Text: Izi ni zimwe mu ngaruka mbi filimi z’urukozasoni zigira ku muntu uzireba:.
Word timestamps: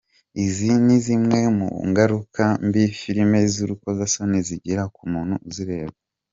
Izi 0.45 0.69
ni 0.85 0.97
zimwe 1.05 1.39
mu 1.57 1.69
ngaruka 1.89 2.43
mbi 2.67 2.83
filimi 2.99 3.39
z’urukozasoni 3.53 4.37
zigira 4.47 4.83
ku 4.95 5.01
muntu 5.13 5.35
uzireba:. 5.47 5.95